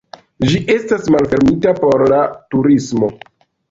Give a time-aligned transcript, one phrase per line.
[0.51, 3.17] Ĝi estas malfermita por la turismo.